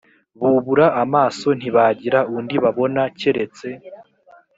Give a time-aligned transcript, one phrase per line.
[0.39, 3.67] bubura amaso ntibagira undi babona keretse